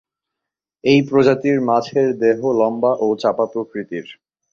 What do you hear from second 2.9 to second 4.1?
ও চাপা প্রকৃতির।